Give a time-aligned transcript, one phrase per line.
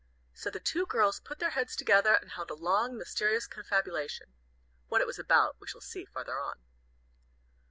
[0.33, 4.33] So the two girls put their heads together and held a long, mysterious confabulation.
[4.87, 6.59] What it was about, we shall see farther on.